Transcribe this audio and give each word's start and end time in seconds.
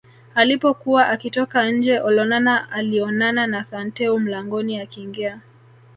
Alipokuwa 0.35 1.09
akitoka 1.09 1.71
nje 1.71 1.99
Olonana 1.99 2.71
alionana 2.71 3.47
na 3.47 3.63
Santeu 3.63 4.19
mlangoni 4.19 4.79
akiingia 4.79 5.41